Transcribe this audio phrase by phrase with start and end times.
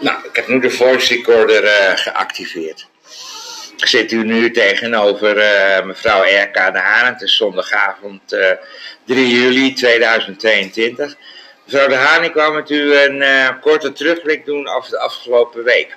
[0.00, 2.86] Nou, ik heb nu de voice recorder eh, geactiveerd.
[3.76, 6.72] Ik zit u nu tegenover eh, mevrouw R.K.
[6.72, 7.12] de Haan.
[7.12, 8.50] Het is zondagavond uh,
[9.04, 11.16] 3 juli 2022.
[11.64, 13.22] Mevrouw de Haan, ik kwam met u een
[13.60, 15.96] korte terugblik doen over de afgelopen week.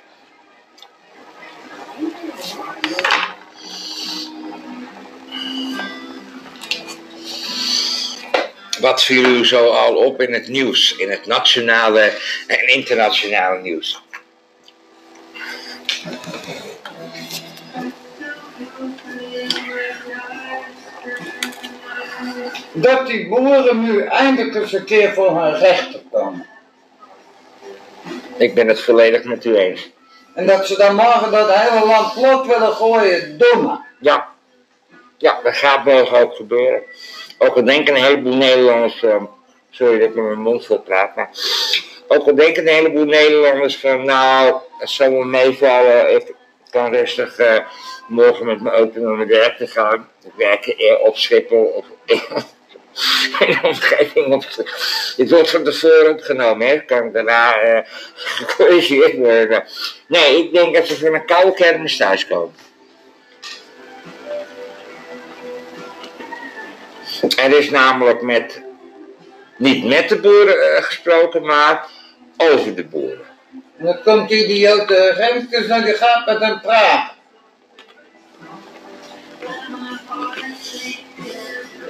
[8.82, 12.12] Wat viel u zo al op in het nieuws, in het nationale
[12.46, 14.02] en internationale nieuws?
[22.72, 26.46] Dat die boeren nu eindelijk eens een keer voor hun rechten komen.
[28.36, 29.90] Ik ben het volledig met u eens.
[30.34, 33.80] En dat ze dan morgen dat hele land plat willen gooien, domme.
[34.00, 34.30] Ja.
[35.18, 36.82] Ja, dat gaat morgen ook gebeuren.
[37.42, 39.22] Ook al denken een heleboel Nederlanders, uh,
[39.70, 41.30] sorry dat ik met mijn mond vol praat, maar
[42.08, 46.34] ook al denken een heleboel Nederlanders van nou, het zal me meevallen, ik
[46.70, 47.58] kan rustig uh,
[48.08, 50.08] morgen met mijn auto naar mijn werk te gaan.
[50.24, 52.20] Ik werk eer op Schiphol of in
[53.52, 54.32] de omgeving.
[54.32, 54.44] Op,
[55.16, 56.84] dit wordt van tevoren opgenomen, hè.
[56.84, 57.80] kan daarna uh,
[58.38, 59.64] gecorrigeerd worden.
[60.06, 62.54] Nee, ik denk dat ze van een koude kermis thuiskomen.
[67.22, 68.62] Er is namelijk met,
[69.56, 71.86] niet met de boeren uh, gesproken, maar
[72.36, 73.26] over de boeren.
[73.78, 77.14] En dan komt die idioot uh, Remkes en die gaat met hem praten.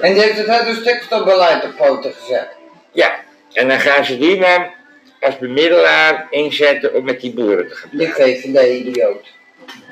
[0.01, 2.47] En die heeft het hele stikstofbeleid op poten gezet.
[2.91, 3.15] Ja,
[3.53, 4.71] en dan gaan ze die man
[5.19, 8.15] als bemiddelaar inzetten om met die boeren te gaan praten.
[8.15, 9.27] Die VVD-idioot.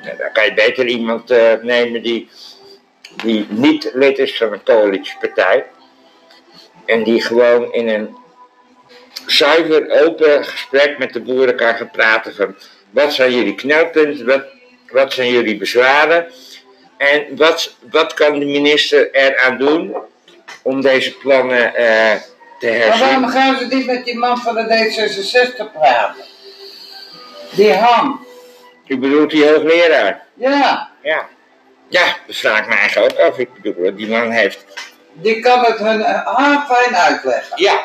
[0.02, 2.30] Ja, dan kan je beter iemand uh, nemen die
[3.16, 5.64] die niet lid is van een coalitiepartij.
[6.86, 8.16] En die gewoon in een
[9.26, 12.54] zuiver, open gesprek met de boeren kan gaan praten van
[12.90, 14.44] wat zijn jullie knelpunten, wat,
[14.90, 16.26] wat zijn jullie bezwaren
[16.96, 19.96] en wat, wat kan de minister eraan doen
[20.62, 22.12] om deze plannen uh,
[22.58, 22.88] te herzien.
[22.88, 26.24] Maar waarom gaan ze niet met die man van de D66 praten?
[27.50, 28.26] Die Han.
[28.86, 30.22] U bedoelt die hoogleraar?
[30.34, 30.90] Ja.
[31.02, 31.28] Ja.
[31.92, 33.38] Ja, dat vraag ik me eigenlijk ook af.
[33.38, 34.64] Ik bedoel, die man heeft...
[35.12, 36.02] Die kan het hun
[36.68, 37.62] fijn uitleggen.
[37.62, 37.84] Ja.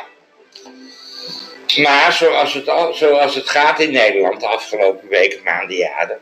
[1.76, 6.20] Maar zoals het, al, zoals het gaat in Nederland de afgelopen weken, maanden, jaren...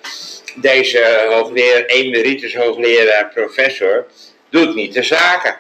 [0.56, 4.06] Deze hoogleraar, emeritus hoogleraar, professor,
[4.50, 5.57] doet niet de zaken.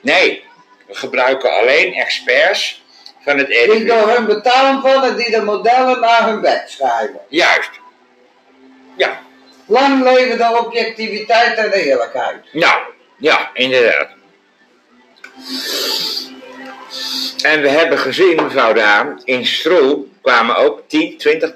[0.00, 0.44] Nee,
[0.86, 2.82] we gebruiken alleen experts
[3.20, 3.70] van het RIVM.
[3.70, 7.20] Die door hun betalen vallen, die de modellen naar hun bek schrijven.
[7.28, 7.70] Juist.
[8.96, 9.23] Ja,
[9.66, 12.36] Lang leven de objectiviteit en de eerlijkheid.
[12.52, 12.80] Nou,
[13.16, 14.08] ja, inderdaad.
[17.42, 21.52] En we hebben gezien, mevrouw Daan, in Stroe kwamen ook 10, 20,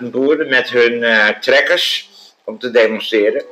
[0.00, 2.10] 30.000 boeren met hun uh, trekkers
[2.44, 3.44] om te demonstreren.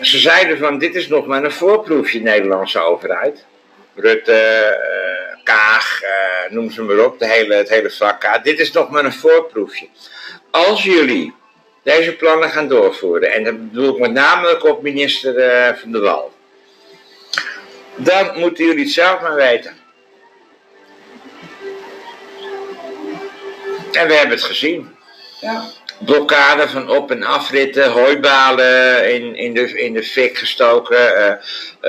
[0.00, 3.44] Ze zeiden van, dit is nog maar een voorproefje, Nederlandse overheid.
[3.94, 8.44] Rutte, uh, Kaag, uh, noem ze maar op, de hele, het hele vak.
[8.44, 9.88] Dit is nog maar een voorproefje.
[10.50, 11.34] Als jullie
[11.82, 13.32] deze plannen gaan doorvoeren.
[13.32, 16.32] En dat bedoel ik met name op minister uh, Van der Wal.
[17.96, 19.76] Dan moeten jullie het zelf maar weten.
[23.92, 24.96] En we hebben het gezien.
[25.40, 25.64] Ja.
[25.98, 30.98] Blokkade van op- en afritten, hooibalen in, in, de, in de fik gestoken.
[30.98, 31.32] Uh,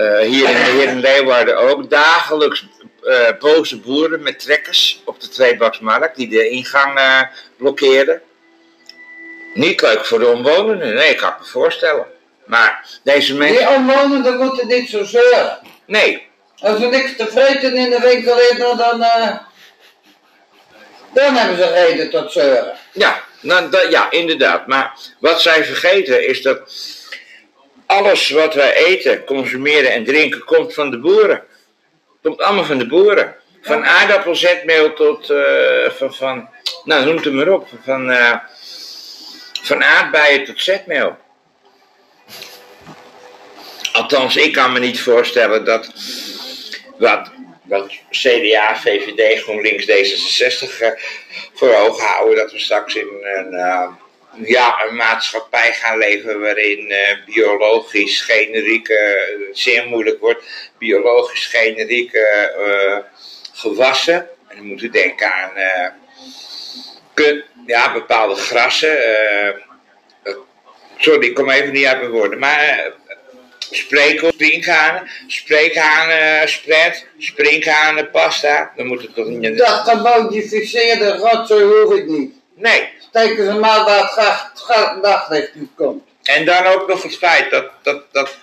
[0.03, 1.89] uh, hier, in, hier in Leeuwarden ook.
[1.89, 2.65] Dagelijks
[3.39, 6.99] boze boeren met trekkers op de Tweebaksmarkt die de ingang
[7.57, 8.21] blokkeerden.
[9.53, 12.05] Niet leuk voor de omwonenden, nee, ik kan me voorstellen.
[12.45, 13.57] Maar deze mensen...
[13.57, 15.59] Die omwonenden moeten niet zo zeuren.
[15.85, 16.27] Nee.
[16.59, 19.01] Als er niks te vreten in de winkel is, nou, dan...
[19.01, 19.37] Uh,
[21.13, 22.73] dan hebben ze reden tot zeuren.
[22.93, 24.67] Ja, nou, dat, ja, inderdaad.
[24.67, 26.59] Maar wat zij vergeten is dat
[27.85, 31.43] alles wat wij eten, consumeren en drinken, komt van de boeren.
[32.21, 33.35] Komt allemaal van de boeren.
[33.61, 36.49] Van aardappelzetmeel tot, uh, van, van,
[36.83, 38.09] nou noem het maar op, van...
[38.09, 38.35] Uh,
[39.63, 41.17] van aardbeien tot zetmeel.
[43.93, 45.93] Althans, ik kan me niet voorstellen dat
[46.97, 47.31] wat,
[47.63, 50.87] wat CDA, VVD, GroenLinks, D66 uh,
[51.53, 53.87] voor ogen houden, dat we straks in een, uh,
[54.47, 60.43] ja, een maatschappij gaan leven waarin uh, biologisch generieke, zeer moeilijk wordt,
[60.77, 62.53] biologisch generieke
[63.53, 64.29] gewassen.
[64.47, 65.51] En dan moet u denken aan
[67.13, 68.97] kut, ja, bepaalde grassen.
[68.97, 70.35] Uh,
[70.97, 72.39] sorry, ik kom even niet uit mijn woorden.
[72.39, 72.91] Maar uh,
[73.69, 78.71] spreekels, springhanen, spreekhanen, spread, springhanen, pasta.
[78.75, 79.57] Dan moet het toch niet...
[79.57, 82.33] Dat gemodificeerde rotzooi hoef ik niet.
[82.55, 82.89] Nee.
[83.09, 86.03] Steken ze maar waar het graag- graag daglicht niet komt.
[86.23, 88.37] En dan ook nog het feit dat, dat, dat,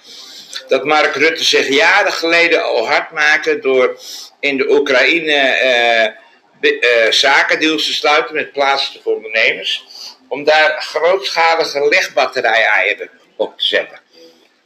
[0.69, 3.99] dat Mark Rutte zich jaren geleden al hard maakte door
[4.41, 6.13] in de Oekraïne eh,
[6.61, 9.85] be- eh, zakendeals te sluiten met plaatselijke ondernemers.
[10.29, 14.01] Om daar grootschalige legbatterij-eieren op te zetten.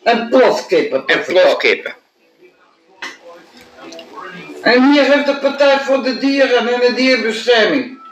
[0.02, 1.06] En plofkippen.
[1.06, 1.94] En plofkippen.
[4.62, 8.02] En hier heeft de Partij voor de Dieren en de Dierbescherming.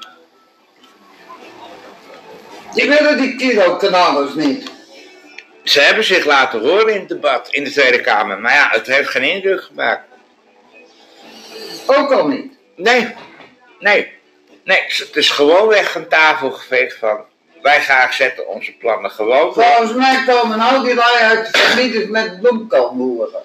[2.74, 4.70] Die willen die kilo-kanalers niet.
[5.64, 8.38] Ze hebben zich laten horen in het debat in de Tweede Kamer.
[8.40, 10.04] Maar ja, het heeft geen indruk gemaakt.
[11.86, 12.52] Ook al niet.
[12.76, 13.14] Nee,
[13.82, 14.12] nee,
[14.64, 14.84] nee.
[14.86, 17.20] Het is gewoon weg van tafel geveegd van...
[17.62, 19.54] Wij gaan zetten onze plannen gewoon.
[19.54, 23.42] Volgens mij komen al die lui uit de families met bloemkoolboeren.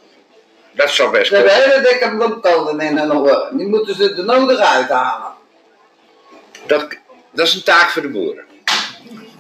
[0.72, 3.58] Dat zou best Ze hebben hele dikke bloemkolen in hun oren.
[3.58, 5.32] Die moeten ze er nodig uithalen.
[6.66, 6.88] Dat,
[7.32, 8.47] dat is een taak voor de boeren.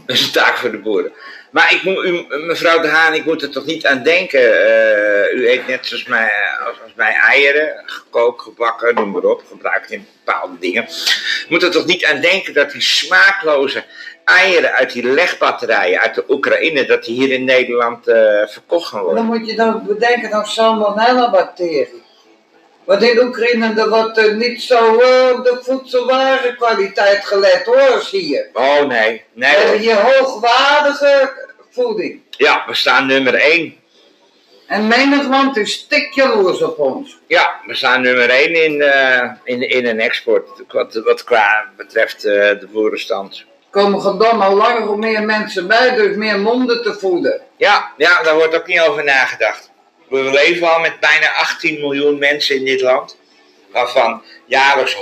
[0.07, 1.12] Dat is een taak voor de boeren.
[1.51, 4.39] Maar ik moet, u, mevrouw De Haan, ik moet er toch niet aan denken.
[4.39, 6.31] eh, u eet net zoals mij,
[6.68, 10.83] als, als mij eieren, gekookt, gebakken, noem maar op, gebruikt in bepaalde dingen.
[10.83, 13.83] U moet er toch niet aan denken dat die smaakloze
[14.25, 18.98] eieren uit die legbatterijen uit de Oekraïne, dat die hier in Nederland eh, verkocht gaan
[19.00, 19.25] Dan worden.
[19.25, 22.06] moet je dan bedenken aan salmonella-bacterie.
[22.88, 28.30] Want in Oekraïne er wordt er niet zo eh, op de voedselwarenkwaliteit gelet hoor, zie
[28.30, 28.50] je.
[28.54, 29.75] Oh nee, nee hoor.
[29.75, 31.31] hier hoogwaardige
[31.72, 32.22] voeding.
[32.30, 33.75] Ja, we staan nummer 1.
[34.68, 37.18] En menig land is stik jaloers op ons.
[37.28, 40.50] Ja, we staan nummer 1 in, eh, in, in een export.
[40.68, 43.40] Wat, wat qua betreft eh, de boerenstand.
[43.40, 47.42] Er komen gedom al langer hoe meer mensen bij, dus meer monden te voeden.
[47.57, 49.67] Ja, ja, daar wordt ook niet over nagedacht.
[50.09, 53.18] We leven al met bijna 18 miljoen mensen in dit land.
[53.71, 55.01] Waarvan jaarlijks 100.000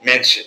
[0.00, 0.44] mensen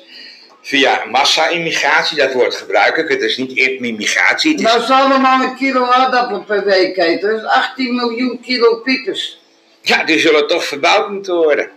[0.61, 3.07] via massa-immigratie, dat woord gebruik ik.
[3.09, 6.97] Het is niet immigratie, het is Nou zal er maar een kilo aardappel per week
[6.97, 7.29] eten.
[7.29, 9.39] Dat is 18 miljoen kilo piepers.
[9.81, 11.69] Ja, die zullen toch verbouwd moeten worden.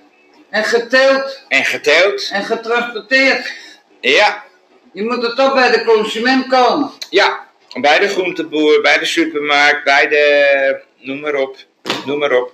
[0.50, 2.28] En geteeld En geteeld.
[2.32, 3.52] en getransporteerd.
[4.00, 4.44] Ja,
[4.92, 6.90] Je moet er toch bij de consument komen.
[7.10, 7.46] ja.
[7.80, 10.80] Bij de groenteboer, bij de supermarkt, bij de...
[10.98, 11.56] Noem maar op.
[12.04, 12.52] Noem maar op.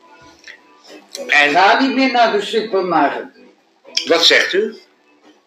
[1.26, 3.22] En Ga niet meer naar de supermarkt.
[4.06, 4.76] wat zegt u?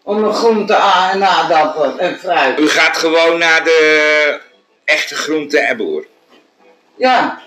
[0.04, 2.60] Om een groente a- en aardappel en fruit.
[2.60, 4.40] U gaat gewoon naar de
[4.86, 6.06] echte groente en boer.
[6.96, 7.42] Ja,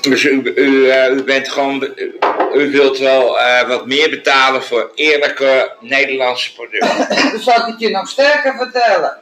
[0.00, 2.18] Dus u, u, eh, u bent gewoon, u,
[2.54, 7.40] u wilt wel eh, wat meer betalen voor eerlijke Nederlandse producten.
[7.42, 9.18] zal ik het je nog sterker vertellen.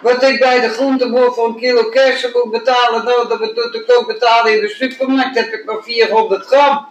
[0.00, 3.98] Wat ik bij de groenteboer voor een kilo kersen moet betalen, nou, dat doet ik
[3.98, 6.88] ook betalen in de supermarkt, heb ik maar 400 gram.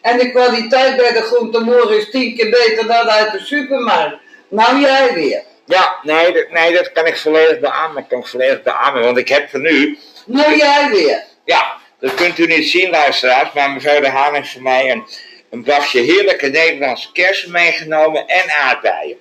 [0.00, 4.16] En de kwaliteit bij de groenteboer is 10 keer beter dan uit de supermarkt.
[4.48, 5.42] Nou jij weer.
[5.64, 7.94] Ja, nee, dat, nee, dat kan ik volledig beamen.
[7.94, 11.24] Dat kan ik volledig beamen, want ik heb voor nu, Nou jij weer.
[11.44, 15.04] ja, dat kunt u niet zien luisteraars, maar mevrouw de Haan heeft voor mij een,
[15.50, 19.16] een bafje heerlijke Nederlandse kersen meegenomen en aardbeien.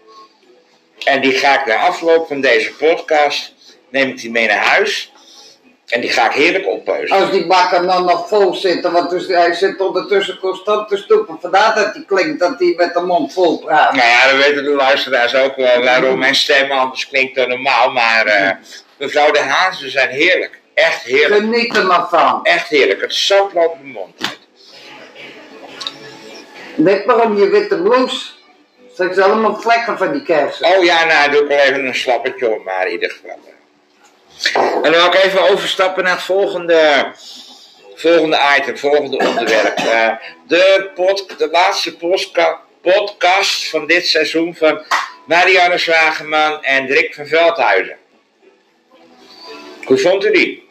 [1.04, 3.54] En die ga ik na afloop van deze podcast,
[3.90, 5.12] neem ik die mee naar huis.
[5.88, 7.18] En die ga ik heerlijk oppeuzen.
[7.18, 11.38] Als die bakker dan nog vol zit, want dus hij zit ondertussen constant te stoepen.
[11.42, 13.94] Vandaar dat hij klinkt dat hij met de mond vol praat.
[13.94, 17.92] Nou ja, dan weten de luisteraars ook wel waarom mijn stem anders klinkt dan normaal.
[17.92, 18.52] Maar eh,
[18.98, 20.60] mevrouw de Haan, ze zijn heerlijk.
[20.74, 21.42] Echt heerlijk.
[21.42, 22.40] Geniet er maar van.
[22.44, 23.02] Echt heerlijk.
[23.02, 24.40] Het sap loopt mijn mond uit.
[26.76, 28.37] Weet maar om je witte blouse.
[28.97, 30.66] Straks allemaal vlekken van die kersen.
[30.66, 33.39] Oh ja, nou doe ik wel even een slappetje om, maar in ieder geval.
[34.54, 37.11] En dan wil ik even overstappen naar het volgende,
[37.95, 39.77] volgende item, volgende onderwerp.
[39.77, 40.09] Eh,
[40.47, 44.85] de, pod, de laatste postka- podcast van dit seizoen van
[45.25, 47.97] Marianne Zwageman en Rick van Veldhuizen.
[49.85, 50.69] Hoe vond u die?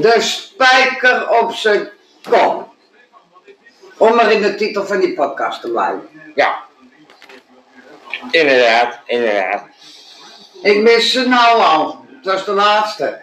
[0.00, 1.88] De spijker op zijn
[2.30, 2.68] kop.
[3.96, 6.08] Om maar in de titel van die podcast te blijven.
[6.34, 6.63] Ja.
[8.30, 9.62] Inderdaad, inderdaad.
[10.62, 12.04] Ik mis ze nou al.
[12.16, 13.22] Het was de laatste.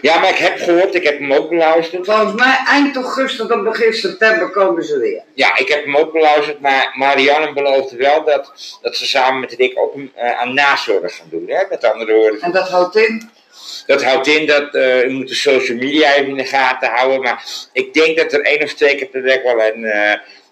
[0.00, 2.06] Ja, maar ik heb gehoord, ik heb hem ook beluisterd.
[2.06, 5.22] Volgens mij eind augustus tot begin september komen ze weer.
[5.34, 9.52] Ja, ik heb hem ook beluisterd, maar Marianne beloofde wel dat, dat ze samen met
[9.52, 11.44] Rick ook eh, aan nazorg gaan doen.
[11.46, 11.64] Hè?
[11.70, 13.30] Met andere woorden, En dat houdt in.
[13.86, 17.20] dat houdt in dat uh, u moet de social media even in de gaten houden.
[17.20, 20.10] Maar ik denk dat er één of twee keer per week wel een, uh,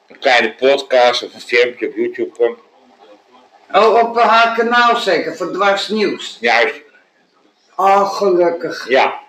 [0.08, 2.58] een kleine podcast of een filmpje op YouTube komt.
[3.75, 6.37] Oh, op haar kanaal zeker, voor Dwars Nieuws.
[6.40, 6.81] Juist.
[7.76, 8.88] Oh, gelukkig.
[8.88, 9.21] Ja.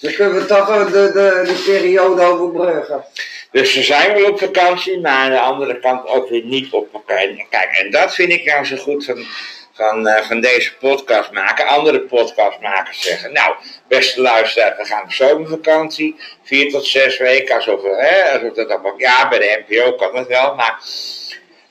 [0.00, 3.04] Dan kunnen we toch de, de, de periode overbruggen.
[3.50, 6.88] Dus ze zijn wel op vakantie, maar aan de andere kant ook weer niet op
[6.92, 7.46] vakantie.
[7.50, 9.26] Kijk, en dat vind ik nou zo goed van,
[9.72, 13.32] van, eh, van deze podcast maken, andere podcastmakers zeggen.
[13.32, 13.54] Nou,
[13.88, 18.98] beste luisteraar, we gaan op zomervakantie, vier tot zes weken, alsof, hè, alsof dat allemaal,
[18.98, 20.82] ja, bij de NPO kan het wel, maar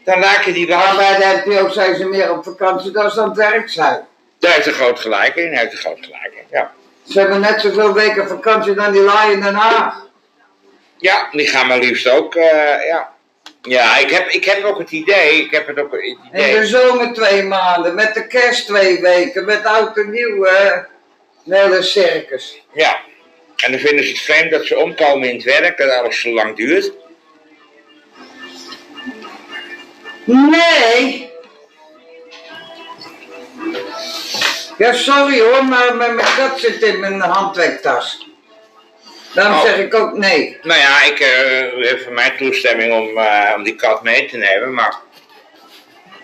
[0.10, 0.98] dan raak je die Maar dan.
[0.98, 4.08] bij de NPO zijn ze meer op vakantie dan ze aan het werk zijn.
[4.40, 6.74] Daar heeft een groot gelijk in, heeft een groot gelijk in, ja.
[7.08, 10.08] Ze hebben net zoveel weken vakantie dan die laaien in Den Haag.
[10.98, 13.12] Ja, die gaan maar liefst ook, eh, ja.
[13.62, 16.60] Ja, ik heb, ik heb ook het idee, ik heb het ook het In idee.
[16.60, 20.74] de zomer twee maanden, met de kerst twee weken, met oud en nieuw, hè.
[20.74, 22.62] Een hele circus.
[22.74, 23.00] Ja.
[23.56, 26.30] En dan vinden ze het vreemd dat ze omkomen in het werk, dat alles zo
[26.30, 26.92] lang duurt.
[30.34, 31.32] Nee!
[34.78, 38.28] Ja, sorry hoor, maar mijn, mijn kat zit in mijn handwerktas.
[39.34, 39.62] Daarom Oh.
[39.62, 40.58] zeg ik ook nee.
[40.62, 44.38] Nou ja, ik eh heb van mij toestemming om, eh, om die kat mee te
[44.38, 44.94] nemen, maar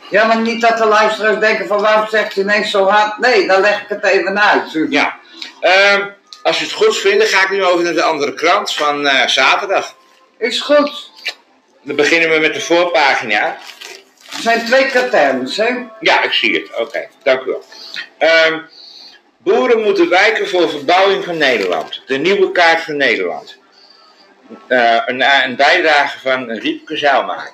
[0.09, 3.17] Ja, maar niet dat de luisteraars denken van waarom zegt ze ineens zo hard.
[3.17, 4.85] Nee, dan leg ik het even uit.
[4.89, 5.19] ja.
[5.59, 6.07] Ehm,
[6.43, 9.27] als je het goed vindt, ga ik nu over naar de andere krant van eh,
[9.27, 9.95] zaterdag.
[10.37, 11.11] Is goed.
[11.81, 13.57] Dan beginnen we met de voorpagina.
[14.35, 15.75] Er zijn twee katerns, hè?
[15.99, 16.79] Ja, ik zie het.
[16.79, 17.63] Oké, dank u wel.
[18.17, 18.59] Ehm,
[19.37, 22.01] boeren moeten wijken voor verbouwing van Nederland.
[22.05, 23.57] De nieuwe kaart van Nederland.
[24.67, 27.53] Eh, een, een bijdrage van Riepke Zaalmaker.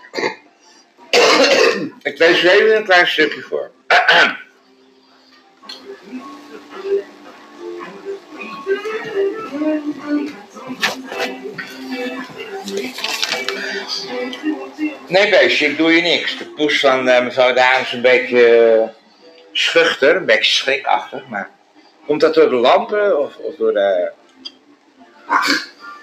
[2.01, 3.71] ik lees er even een klein stukje voor.
[15.12, 16.38] Nee, beestje, ik doe je niks.
[16.38, 18.88] De poes van eh, mevrouw Daan is een beetje eh,
[19.51, 21.27] schuchter, een beetje schrikachtig.
[21.27, 21.50] Maar
[22.06, 24.12] komt dat door de lampen of, of door de...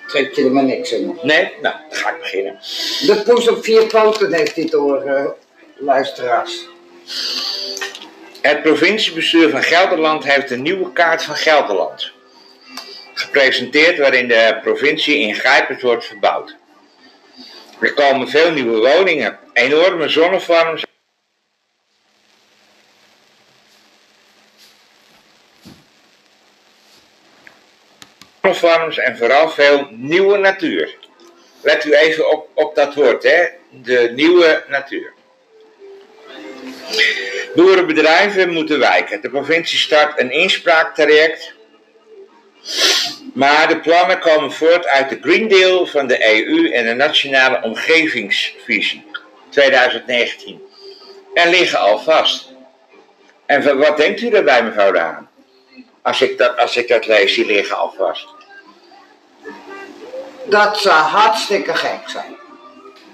[0.06, 1.18] Trek je er maar niks in.
[1.22, 1.52] Nee?
[1.60, 2.58] Nou, dan ga ik beginnen.
[3.06, 5.24] De poes op vier poten heeft hij door, eh,
[5.76, 6.68] luisteraars.
[8.40, 12.12] Het provinciebestuur van Gelderland heeft een nieuwe kaart van Gelderland
[13.14, 16.57] gepresenteerd waarin de provincie ingrijpend wordt verbouwd.
[17.80, 20.84] Er komen veel nieuwe woningen, enorme zonnefarms.
[28.42, 30.96] Zonnefarms en vooral veel nieuwe natuur.
[31.62, 33.46] Let u even op, op dat woord, hè?
[33.70, 35.12] De nieuwe natuur.
[37.54, 39.20] Boerenbedrijven moeten wijken.
[39.20, 41.52] De provincie start een inspraaktraject.
[43.38, 47.62] Maar de plannen komen voort uit de Green Deal van de EU en de Nationale
[47.62, 49.06] Omgevingsvisie
[49.48, 50.62] 2019.
[51.34, 52.52] En liggen al vast.
[53.46, 55.28] En wa- wat denkt u daarbij, mevrouw de Haan?
[56.02, 58.26] Als ik dat, als ik dat lees, die liggen al vast.
[60.44, 62.36] Dat zou hartstikke gek zijn.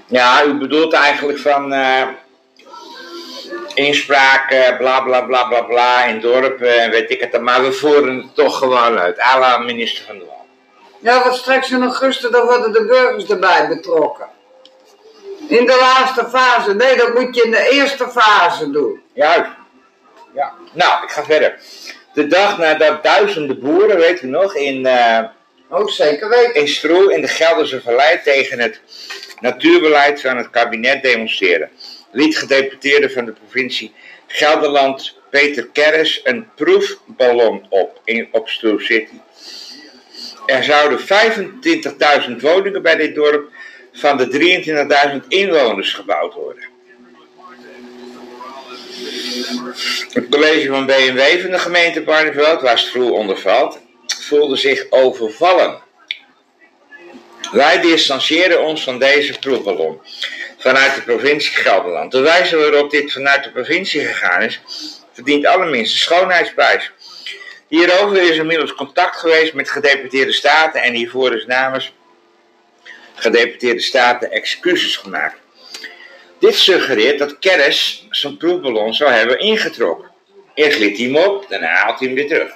[0.07, 2.09] Ja, u bedoelt eigenlijk van eh
[3.75, 7.40] inspraak, bla bla bla bla bla in dorpen en weet ik het.
[7.40, 9.21] Maar we voeren het toch gewoon uit.
[9.21, 10.47] à la minister van de Wal.
[10.99, 14.26] Ja, wat straks in augustus, dan worden de burgers erbij betrokken.
[15.49, 16.75] In de laatste fase.
[16.75, 19.02] Nee, dat moet je in de eerste fase doen.
[19.12, 19.50] Juist.
[20.35, 20.52] Ja.
[20.73, 21.59] Nou, ik ga verder.
[22.12, 25.19] De dag nadat duizenden boeren, weet u nog, in, eh
[25.71, 26.54] Ook zeker weten.
[26.54, 28.81] in Stroe in de Gelderse Vallei tegen het
[29.41, 31.71] natuurbeleid van het kabinet demonstreren,
[32.12, 33.93] liet gedeputeerde van de provincie
[34.26, 39.07] Gelderland Peter Kerris een proefballon op in, op City.
[40.47, 41.00] Er zouden
[42.29, 43.50] 25.000 woningen bij dit dorp
[43.93, 46.73] van de 23.000 inwoners gebouwd worden.
[50.12, 55.84] Het college van BMW van de gemeente Barneveld, waar Stroe onder valt, voelde zich overvallen.
[57.53, 60.01] Wij distancieren ons van deze proefballon
[60.59, 62.13] vanuit de provincie Gelderland.
[62.13, 64.61] De wijze waarop dit vanuit de provincie gegaan is,
[65.13, 66.91] verdient allerminst schoonheidsprijs.
[67.69, 71.93] Hierover is inmiddels contact geweest met gedeputeerde staten en hiervoor is namens
[73.15, 75.37] gedeputeerde staten excuses gemaakt.
[76.39, 80.11] Dit suggereert dat Keres zijn proefballon zou hebben ingetrokken.
[80.55, 82.53] Eerst liet hij hem op, daarna haalt hij hem weer terug.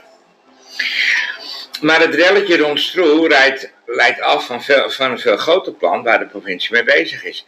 [1.81, 6.19] Maar het relletje rond Stroe leidt, leidt af van, van een veel groter plan waar
[6.19, 7.47] de provincie mee bezig is.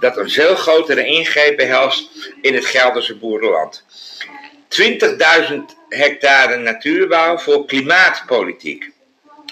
[0.00, 3.84] Dat een veel grotere ingreep behelst in het Gelderse boerenland.
[4.68, 5.56] 20.000
[5.88, 8.90] hectare natuurbouw voor klimaatpolitiek.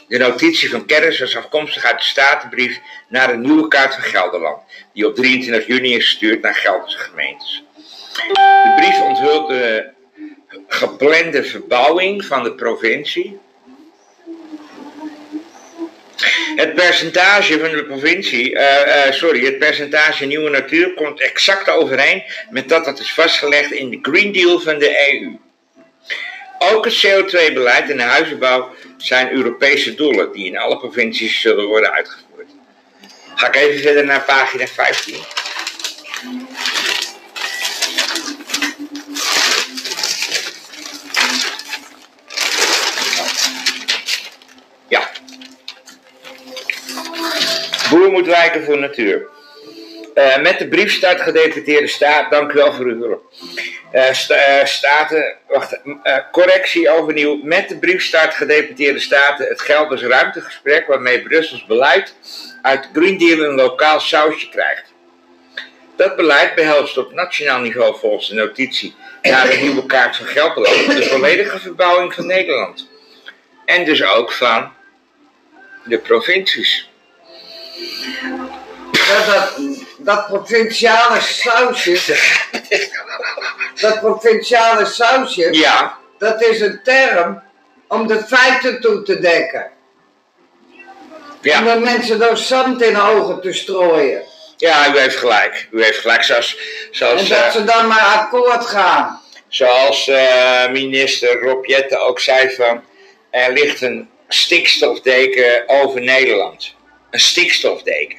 [0.08, 4.62] De notitie van Kerris was afkomstig uit de Statenbrief naar een nieuwe kaart van Gelderland,
[4.92, 7.64] die op 23 juni is gestuurd naar Gelderse gemeentes.
[8.12, 9.92] De brief onthult de
[10.68, 13.38] geplande verbouwing van de provincie
[16.56, 22.22] Het percentage van de provincie, eh, eh, sorry, het percentage nieuwe natuur komt exact overeen
[22.50, 25.38] met dat dat is vastgelegd in de Green Deal van de EU.
[26.58, 31.92] Ook het CO2-beleid en de huizenbouw zijn Europese doelen die in alle provincies zullen worden
[31.92, 32.48] uitgevoerd.
[33.34, 35.16] Ga ik even verder naar pagina 15.
[44.88, 45.10] Ja.
[47.90, 49.26] Boer moet wijken voor natuur.
[50.14, 53.32] Uh, met de brief staat gedeputeerde staat, dank u wel voor uw hulp.
[54.12, 55.80] Sta, uh, staten, wacht,
[56.32, 57.40] correctie overnieuw.
[57.42, 62.14] Met de brief staat gedeputeerde staten het Gelders ruimtegesprek waarmee Brussels beleid
[62.62, 64.92] uit Green Deal een lokaal sausje krijgt.
[65.96, 70.86] Dat beleid behelst op nationaal niveau volgens de notitie naar de nieuwe kaart van Gelderland
[70.86, 72.88] de volledige verbouwing van Nederland.
[73.64, 74.72] En dus ook van
[75.84, 76.88] de provincies.
[79.08, 79.52] Dat, dat,
[79.98, 82.16] dat provinciale sausje,
[83.80, 87.42] dat provinciale sausje, Ja, dat is een term
[87.88, 89.70] om de feiten toe te dekken.
[91.40, 91.58] ja.
[91.58, 94.22] Om de mensen door zand in de ogen te strooien.
[94.56, 95.68] Ja, u heeft gelijk.
[95.70, 96.22] U heeft gelijk.
[96.22, 99.20] Zoals, En zoals, dat eh, ze dan maar akkoord gaan.
[99.48, 102.84] zoals eh, minister Rob ook zei van...
[103.30, 106.74] Er ligt een stikstofdeken over Nederland.
[107.14, 108.18] Een stikstofdeken.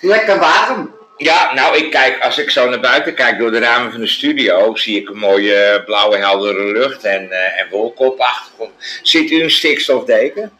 [0.00, 0.94] Lekker warm.
[1.16, 4.06] Ja, nou, ik kijk, als ik zo naar buiten kijk door de ramen van de
[4.06, 8.70] studio, zie ik een mooie blauwe, heldere lucht en, eh, en wolken op de achtergrond.
[9.02, 10.52] Ziet u een stikstofdeken?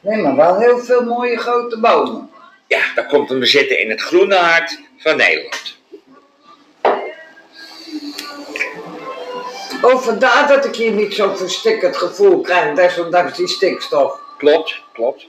[0.00, 2.30] Nee, maar wel heel veel mooie grote bomen.
[2.66, 5.76] Ja, dat komt om te zitten in het groene hart van Nederland.
[9.82, 14.20] Oh, vandaar dat ik hier niet zo'n verstikkerd gevoel krijg, desondanks die stikstof.
[14.38, 15.26] Klopt, klopt.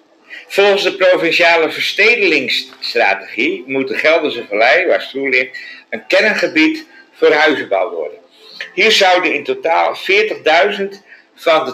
[0.48, 5.58] Volgens de provinciale verstedelingsstrategie moet de Gelderse Vallei, waar Stroe ligt,
[5.90, 8.18] een kerngebied voor huizenbouw worden.
[8.74, 9.98] Hier zouden in totaal
[10.78, 10.84] 40.000
[11.36, 11.74] van de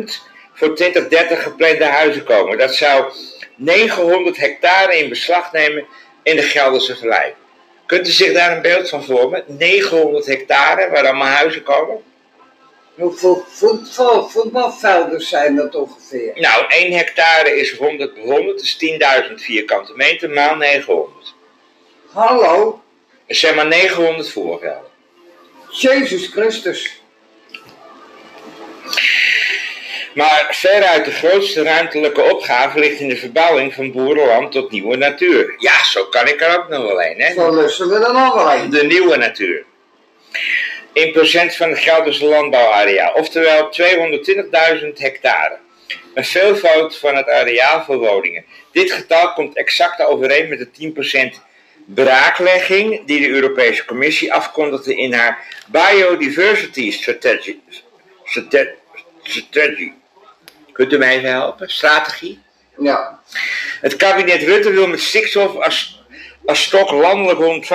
[0.00, 0.04] 80.000
[0.52, 2.58] voor 2030 geplande huizen komen.
[2.58, 3.12] Dat zou
[3.56, 5.86] 900 hectare in beslag nemen
[6.22, 7.34] in de Gelderse Vallei.
[7.86, 9.44] Kunt u zich daar een beeld van vormen?
[9.46, 12.02] 900 hectare waar allemaal huizen komen?
[12.98, 16.32] Hoeveel voetbal, voetbalvelden zijn dat ongeveer?
[16.34, 18.78] Nou, 1 hectare is 100 bij 100, dus
[19.28, 21.34] 10.000 vierkante meter maal 900.
[22.12, 22.82] Hallo,
[23.26, 24.90] Dus zeg maar 900 voorvelden.
[25.70, 27.00] Jezus Christus.
[30.14, 35.54] Maar veruit de grootste ruimtelijke opgave ligt in de verbouwing van boerenland tot nieuwe natuur.
[35.58, 37.34] Ja, zo kan ik er ook nog wel een, hè?
[37.34, 38.70] Zo lussen we er nog wel een.
[38.70, 39.64] De nieuwe natuur.
[40.98, 43.70] In procent van het Gelderse landbouwareaal, oftewel
[44.80, 45.58] 220.000 hectare.
[46.14, 48.44] Een veelvoud van het areaal voor woningen.
[48.72, 50.92] Dit getal komt exact overeen met de
[51.36, 51.40] 10%
[51.86, 57.58] braaklegging die de Europese Commissie afkondigde in haar Biodiversity Strategy.
[58.24, 58.74] Strate-
[59.22, 59.92] Strategy.
[60.72, 61.70] Kunt u mij even helpen?
[61.70, 62.40] Strategie?
[62.78, 63.20] Ja,
[63.80, 65.97] Het kabinet Rutte wil met stikstof als,
[66.48, 67.66] als stok landelijk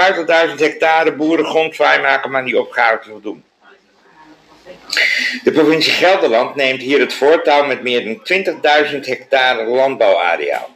[0.49, 3.43] 150.000 hectare boerengrond vrijmaken, maar die opgave te voldoen.
[5.43, 8.45] De provincie Gelderland neemt hier het voortouw met meer dan
[8.91, 10.69] 20.000 hectare landbouwareaal.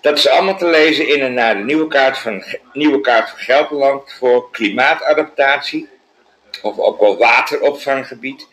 [0.00, 3.38] Dat is allemaal te lezen in en naar de nieuwe kaart van, nieuwe kaart van
[3.38, 5.88] Gelderland voor klimaatadaptatie,
[6.62, 8.46] of ook wel wateropvanggebied,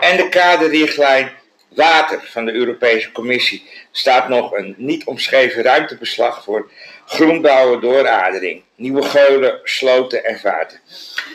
[0.00, 1.32] en de kaderrichtlijn
[1.76, 6.70] Water van de Europese Commissie staat nog een niet omschreven ruimtebeslag voor
[7.06, 10.80] groenbouwen dooradering, nieuwe geulen, sloten en vaarten.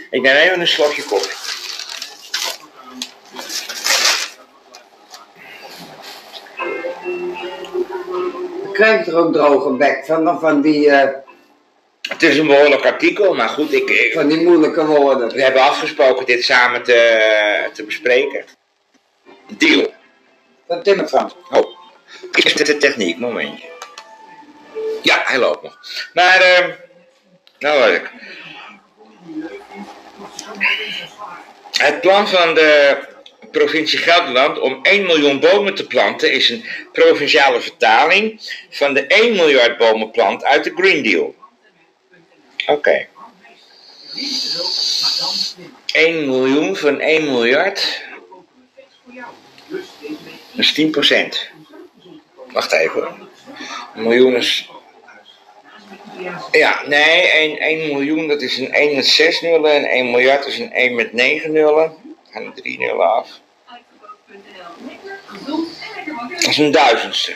[0.10, 1.40] Ik neem even een slokje koffie.
[8.74, 11.10] krijg je er ook droge bek van, van die, eh,
[12.10, 15.34] Het is een behoorlijk artikel, maar goed, ik, ik- van die moeilijke woorden.
[15.34, 18.46] we hebben afgesproken dit samen te, te bespreken.
[19.58, 19.94] Deal.
[20.68, 21.36] Van Timmerfans.
[21.52, 21.78] Oh,
[22.32, 23.18] is dit de techniek?
[23.18, 23.66] Momentje.
[25.02, 25.78] Ja, hij loopt nog.
[26.14, 26.72] Maar, ehm
[27.60, 28.12] nou was ik.
[31.72, 32.98] Het plan van de
[33.52, 39.36] provincie Gelderland om 1 miljoen bomen te planten is een provinciale vertaling van de 1
[39.36, 41.36] miljard bomenplant uit de Green Deal.
[42.66, 43.08] Oké.
[45.92, 48.04] 1 miljoen van 1 miljard.
[49.66, 49.80] Dat
[50.56, 51.50] is 10%.
[52.52, 53.30] Wacht even.
[53.96, 54.70] Een miljoen is.
[56.52, 60.46] Ja, nee, 1, 1 miljoen dat is een 1 met 6 nullen en 1 miljard
[60.46, 61.94] is een 1 met 9 nullen.
[62.32, 63.30] Er 3 nullen af.
[66.30, 67.36] Dat is een duizendste.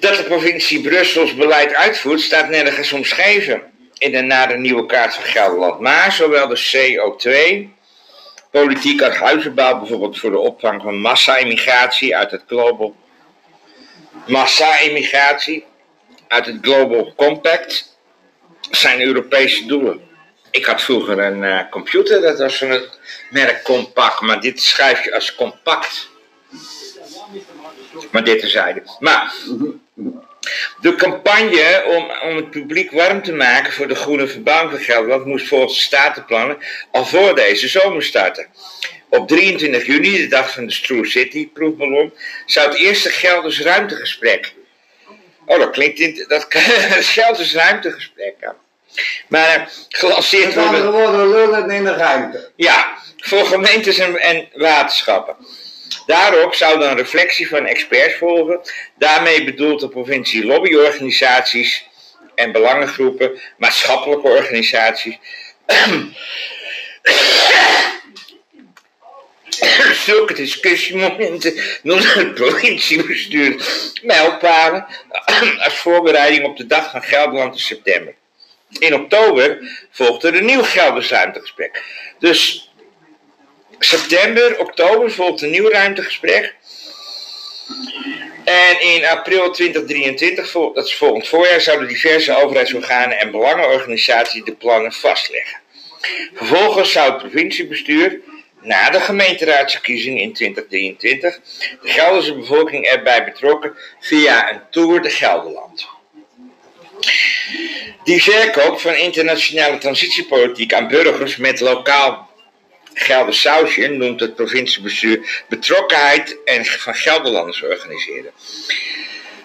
[0.00, 3.62] Dat de provincie Brussels beleid uitvoert, staat nergens omschreven
[3.98, 5.80] in de na de nieuwe kaart van Gelderland.
[5.80, 7.66] Maar zowel de CO2,
[8.50, 12.96] politiek als huizenbouw, bijvoorbeeld voor de opvang van massa-immigratie uit het global
[14.26, 15.64] massa-immigratie
[16.28, 17.98] uit het Global Compact,
[18.70, 20.00] zijn Europese doelen.
[20.50, 22.98] Ik had vroeger een uh, computer, dat was van het
[23.30, 26.08] merk Compact, maar dit schrijf je als compact.
[28.10, 28.82] Maar dit terzijde.
[28.98, 29.32] Maar
[30.80, 35.24] de campagne om, om het publiek warm te maken voor de groene verbouwing van Gelderland
[35.24, 36.58] moest volgens de statenplannen
[36.92, 38.46] al voor deze zomer starten.
[39.08, 42.12] Op 23 juni, de dag van de True City proefballon,
[42.46, 44.54] zou het eerste Gelders ruimtegesprek.
[45.48, 46.46] Oh, dat klinkt in, dat
[47.14, 48.34] Gelders ruimtegesprek.
[48.40, 48.56] Ja.
[49.28, 52.50] Maar uh, gelanceerd Met andere woorden, lullen in de ruimte.
[52.56, 55.36] Ja, voor gemeentes en, en waterschappen.
[56.06, 58.60] Daarop zou dan een reflectie van experts volgen.
[58.94, 61.86] Daarmee bedoelt de provincie lobbyorganisaties
[62.34, 65.18] en belangengroepen, maatschappelijke organisaties.
[70.06, 73.56] Zulke discussiemomenten noemt het provinciebestuur
[74.02, 74.86] mijlpalen
[75.64, 78.14] als voorbereiding op de dag van Gelderland in september.
[78.78, 79.58] In oktober
[79.90, 81.82] volgde een nieuw Gelders ruimtegesprek.
[82.18, 82.70] Dus
[83.78, 86.54] september, oktober volgt een nieuw ruimtegesprek.
[88.44, 94.92] En in april 2023, dat is volgend voorjaar, zouden diverse overheidsorganen en belangenorganisaties de plannen
[94.92, 95.60] vastleggen.
[96.34, 98.20] Vervolgens zou het provinciebestuur,
[98.60, 101.40] na de gemeenteraadsverkiezingen in 2023,
[101.82, 105.86] de Gelderse bevolking erbij betrokken via een Tour de Gelderland.
[108.04, 112.28] Die verkoop van internationale transitiepolitiek aan burgers met lokaal
[112.94, 118.32] Gelder Sausje noemt het provinciebestuur betrokkenheid en van Gelderlanders organiseren.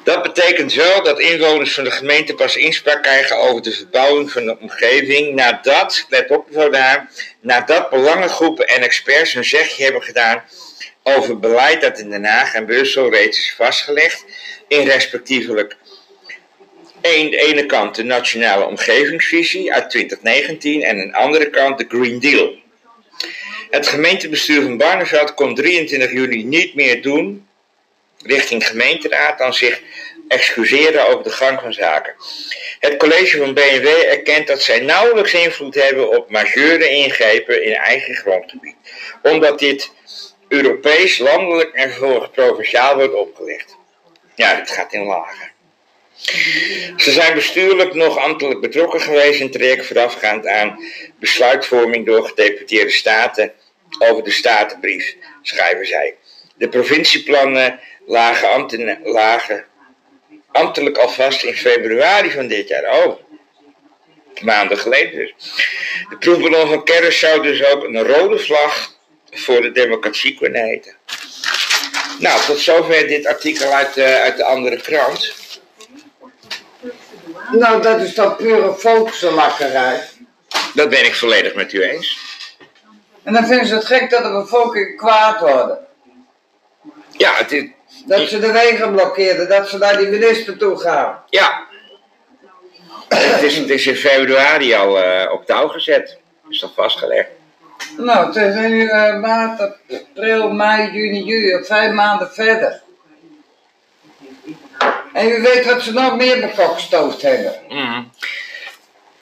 [0.03, 4.45] Dat betekent wel dat inwoners van de gemeente pas inspraak krijgen over de verbouwing van
[4.45, 7.11] de omgeving nadat, let op daar,
[7.41, 10.43] nadat belangengroepen en experts hun zegje hebben gedaan
[11.03, 14.25] over beleid dat in Den Haag en Brussel reeds is vastgelegd
[14.67, 15.75] in respectievelijk
[17.01, 21.85] aan de ene kant de Nationale Omgevingsvisie uit 2019 en aan de andere kant de
[21.87, 22.55] Green Deal.
[23.69, 27.47] Het gemeentebestuur van Barneveld kon 23 juli niet meer doen
[28.23, 29.81] richting gemeenteraad dan zich
[30.27, 32.15] excuseren over de gang van zaken.
[32.79, 38.15] Het college van BNW erkent dat zij nauwelijks invloed hebben op majeure ingrepen in eigen
[38.15, 38.75] grondgebied,
[39.21, 39.91] omdat dit
[40.47, 43.75] Europees, landelijk en vervolgens provinciaal wordt opgelegd.
[44.35, 45.51] Ja, het gaat in lagen.
[46.97, 50.79] Ze zijn bestuurlijk nog ambtelijk betrokken geweest in het traject voorafgaand aan
[51.19, 53.53] besluitvorming door gedeputeerde staten
[53.99, 56.15] over de statenbrief, schrijven zij.
[56.55, 59.65] De provincieplannen lagen, ambten, lagen
[60.51, 63.05] ambtelijk alvast in februari van dit jaar.
[63.05, 63.19] Oh,
[64.41, 65.33] maanden geleden dus.
[66.09, 68.91] De proefballon van Kerris zou dus ook een rode vlag
[69.31, 70.95] voor de democratie kunnen heten.
[72.19, 75.33] Nou, tot zover dit artikel uit, uh, uit de andere krant.
[77.51, 80.03] Nou, dat is toch pure volkselakkerij.
[80.73, 82.19] Dat ben ik volledig met u eens.
[83.23, 85.87] En dan vinden ze het gek dat de bevolking kwaad worden.
[87.11, 87.63] Ja, het is...
[88.05, 91.23] Dat ze de wegen blokkeerden, dat ze naar die minister toe gaan.
[91.29, 91.67] Ja.
[93.07, 96.17] het, is, het is in februari al uh, op touw gezet.
[96.49, 97.29] Is al vastgelegd.
[97.97, 102.81] Nou, het is nu uh, maart, april, mei, juni, juli, vijf maanden verder.
[105.13, 107.53] En u weet wat ze nog meer bekokstoofd hebben.
[107.69, 108.11] Mm.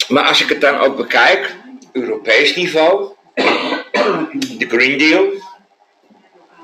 [0.08, 1.56] Maar als ik het dan ook bekijk,
[1.92, 3.14] Europees niveau,
[4.58, 5.24] de Green Deal.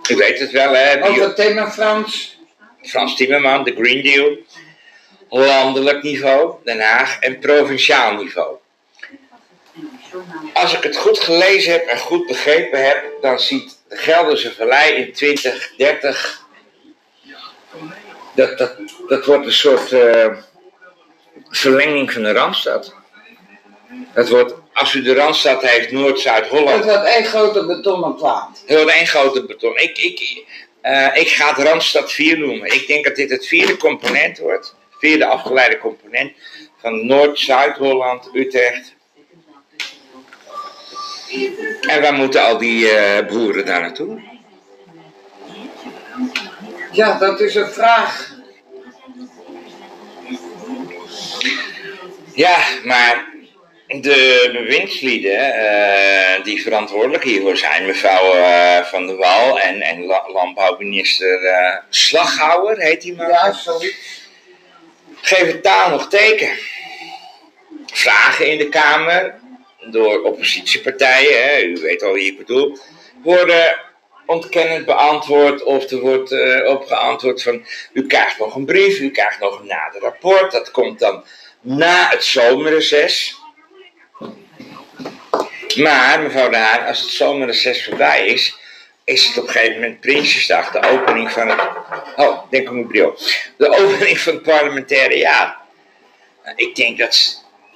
[0.10, 1.00] U weet het wel, hè?
[1.00, 1.10] Bio...
[1.10, 2.38] Over Timmer Frans.
[2.82, 4.38] Frans Timmerman, de Green Deal.
[5.30, 8.56] Landelijk niveau, Den Haag en provinciaal niveau.
[10.54, 14.94] Als ik het goed gelezen heb en goed begrepen heb, dan ziet de Gelderse Vallei
[14.94, 16.46] in 2030.
[18.36, 18.76] Dat, dat,
[19.08, 20.28] dat wordt een soort uh,
[21.50, 22.94] verlenging van de Randstad.
[24.14, 26.84] Dat wordt als u de Randstad heeft, Noord-Zuid-Holland.
[26.84, 28.64] Het wordt één grote betonnen plaat.
[28.66, 29.78] Het wordt één grote beton.
[29.78, 30.46] Ik, ik,
[30.84, 32.74] uh, ik ga het Randstad 4 noemen.
[32.74, 34.76] Ik denk dat dit het vierde component wordt.
[34.90, 36.32] Vierde afgeleide component
[36.82, 38.96] van Noord-Zuid-Holland, Utrecht.
[41.82, 44.22] En waar moeten al die uh, boeren daar naartoe?
[46.92, 48.36] Ja, dat is een vraag.
[52.34, 53.37] Ja, maar
[53.88, 60.26] de bewindslieden eh, die verantwoordelijk hiervoor zijn, mevrouw eh, Van der Wal en, en la-
[60.28, 63.94] landbouwminister eh Slaghouwer, heet die man, Ja, sorry.
[65.22, 66.50] geven taal nog teken.
[67.94, 69.36] Vragen in de Kamer
[69.86, 72.78] door oppositiepartijen, hè, u weet al wie ik bedoel,
[73.24, 73.80] worden
[74.26, 79.12] ontkennend beantwoord of er wordt eh, op geantwoord van u krijgt nog een brief, u
[79.12, 81.24] krijgt nog een nader rapport, dat komt dan
[81.62, 83.36] na het zomerreces.
[85.78, 88.56] Maar, mevrouw de als het zomerreces voorbij is,
[89.04, 91.60] is het op een gegeven moment Prinsjesdag, de opening van het...
[92.16, 93.20] Oh, denk mijn bril.
[93.58, 95.58] De opening van het parlementaire jaar.
[96.56, 97.16] Ik denk dat...
[97.16, 97.36] ze-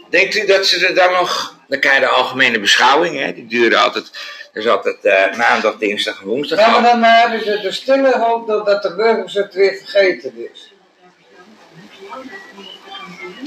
[0.09, 1.55] Denkt u dat ze er dan nog...
[1.67, 3.33] Dan krijg je de algemene beschouwing, hè?
[3.33, 4.11] Die duren altijd...
[4.53, 6.59] Er is altijd eh, maandag, dinsdag en woensdag.
[6.59, 9.75] Ja, maar dan eh, hebben ze de stille hoop dat, dat de burgers het weer
[9.75, 10.73] vergeten is.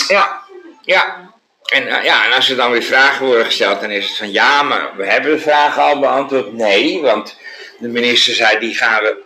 [0.08, 0.42] Ja,
[0.82, 1.34] ja.
[1.64, 4.33] En, eh, ja, en als er dan weer vragen worden gesteld, dan is het van
[4.33, 6.53] ja, maar we hebben de vragen al beantwoord.
[6.53, 7.38] Nee, want
[7.79, 9.22] de minister zei die gaan we,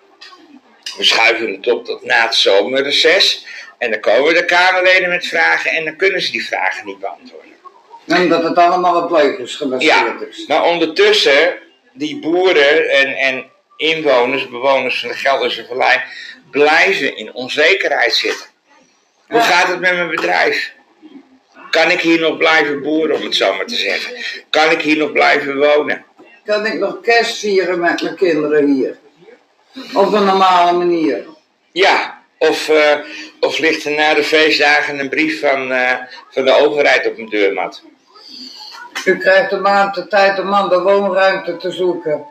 [0.96, 3.46] we schuiven het op tot na het zomerreces.
[3.78, 7.46] En dan komen de Kamerleden met vragen en dan kunnen ze die vragen niet beantwoorden.
[8.06, 10.46] En dat het allemaal op leugens gebaseerd Ja, is.
[10.46, 11.58] maar ondertussen,
[11.92, 16.00] die boeren en, en inwoners, bewoners van de Gelderse Vallei,
[16.50, 18.46] blijven in onzekerheid zitten.
[19.28, 20.72] Hoe gaat het met mijn bedrijf?
[21.70, 24.16] Kan ik hier nog blijven boeren, om het zo maar te zeggen?
[24.50, 26.04] Kan ik hier nog blijven wonen?
[26.44, 28.96] Kan ik nog kerst vieren met mijn kinderen hier?
[29.94, 31.26] Op een normale manier.
[31.72, 32.98] Ja, of, eh,
[33.40, 35.94] of ligt er na de feestdagen een brief van, eh,
[36.30, 37.82] van de overheid op mijn deurmat?
[39.04, 42.24] U krijgt een maand de tijd om aan de woonruimte te zoeken.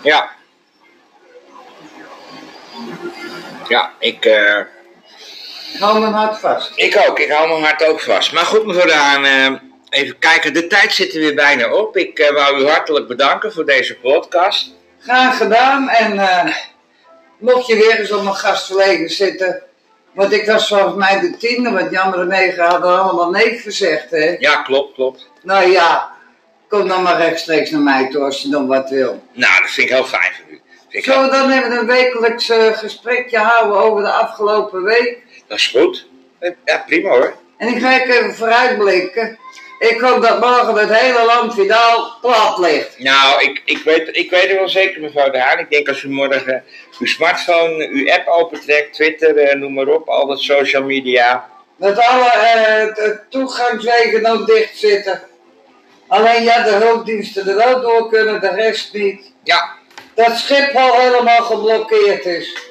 [0.00, 0.30] Ja.
[3.68, 4.24] Ja, ik...
[4.24, 4.60] eh,
[5.78, 6.72] Hou mijn hart vast.
[6.74, 8.32] Ik ook, ik hou mijn hart ook vast.
[8.32, 9.52] Maar goed, mevrouw Daan, eh,
[9.90, 10.52] even kijken.
[10.52, 11.96] De tijd zit er weer bijna op.
[11.96, 14.74] Ik eh, wou u hartelijk bedanken voor deze podcast.
[15.00, 16.54] Graag gedaan en eh,
[17.38, 19.62] mocht je weer eens op mijn gast verlegen zitten.
[20.12, 24.10] Want ik was volgens mij de tiende, want Jan en negen hadden allemaal nee gezegd,
[24.10, 24.36] hè.
[24.38, 25.30] Ja, klopt, klopt.
[25.42, 26.10] Nou ja,
[26.68, 29.22] kom dan maar rechtstreeks naar mij toe als je dan wat wil.
[29.32, 30.60] Nou, dat vind ik heel fijn van u.
[31.02, 35.25] Zullen we dan even een wekelijks gesprekje houden over de afgelopen week?
[35.48, 36.06] Dat is goed.
[36.64, 37.36] Ja, prima hoor.
[37.56, 39.38] En ik ga even vooruitblikken.
[39.78, 42.98] Ik hoop dat morgen het hele land finaal plat ligt.
[42.98, 45.58] Nou, ik, ik, weet, ik weet het wel zeker, mevrouw De Haan.
[45.58, 46.64] Ik denk als u morgen
[46.98, 51.48] uw smartphone, uw app opentrekt, Twitter, eh, noem maar op, al dat social media.
[51.76, 55.22] Dat alle eh, toegangswegen ook dicht zitten.
[56.08, 59.32] Alleen ja, de hulpdiensten er wel door kunnen, de rest niet.
[59.44, 59.74] Ja,
[60.14, 62.65] Dat Schiphol helemaal geblokkeerd is.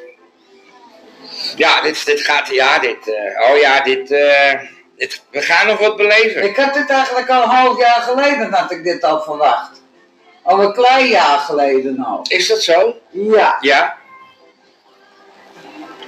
[1.55, 4.59] Ja, dit, dit gaat, ja, dit, eh, oh ja, dit, eh,
[4.97, 6.43] dit, we gaan nog wat beleven.
[6.43, 9.81] Ik had dit eigenlijk al een half jaar geleden had ik dit al verwacht.
[10.43, 12.25] Al een klein jaar geleden al.
[12.27, 12.97] Is dat zo?
[13.09, 13.57] Ja.
[13.59, 13.97] Ja?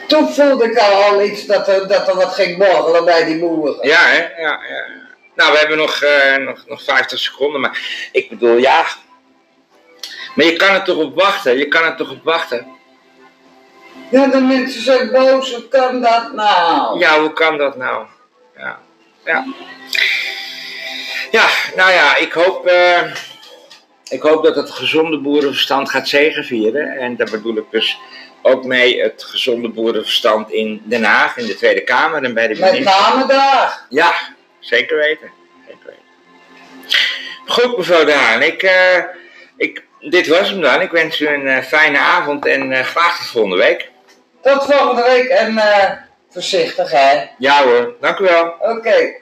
[0.08, 3.40] Toen voelde ik al, al iets dat er, dat er wat ging borrelen bij die
[3.40, 3.88] boeren.
[3.88, 4.42] Ja, hè?
[4.42, 4.86] Ja, ja.
[5.36, 7.80] Nou, we hebben nog, eh, nog, nog 50 seconden, maar
[8.12, 8.86] ik bedoel, ja.
[10.36, 11.58] Maar je kan er toch op wachten?
[11.58, 12.77] Je kan er toch op wachten?
[14.12, 17.00] Ja, de mensen zijn boos, hoe kan dat nou?
[17.00, 18.06] Ja, hoe kan dat nou?
[18.58, 18.80] Ja,
[19.26, 19.46] ja.
[21.32, 23.02] Ja, nou ja, ik hoop, eh,
[24.10, 26.98] ik hoop dat het gezonde boerenverstand gaat zegenvieren.
[26.98, 27.98] En daar bedoel ik dus
[28.42, 32.60] ook mee het gezonde boerenverstand in Den Haag, in de Tweede Kamer en bij de
[32.60, 33.02] Met minister.
[33.02, 33.86] name daar.
[33.90, 34.14] Ja,
[34.60, 35.32] zeker weten.
[35.68, 36.04] Zeker weten.
[37.46, 38.42] Goed, mevrouw De Haan.
[38.42, 39.04] Ik, eh,
[39.58, 40.82] ik, dit was hem dan.
[40.82, 43.90] Ik wens u een eh, fijne avond en graag tot volgende week.
[44.48, 45.92] Tot volgende week en eh,
[46.30, 47.24] voorzichtig hè.
[47.38, 48.54] Ja hoor, dank u wel.
[48.60, 49.16] Oké.